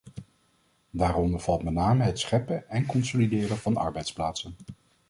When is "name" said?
1.73-2.03